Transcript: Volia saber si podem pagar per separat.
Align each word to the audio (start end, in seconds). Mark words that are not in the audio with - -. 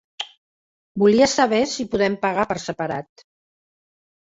Volia 1.03 1.27
saber 1.33 1.59
si 1.75 1.87
podem 1.93 2.17
pagar 2.25 2.49
per 2.55 2.59
separat. 2.67 3.27